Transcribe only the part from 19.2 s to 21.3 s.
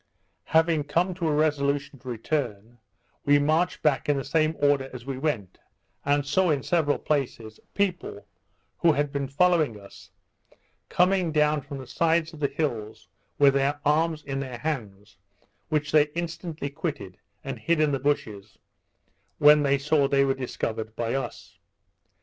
when they saw they were discovered by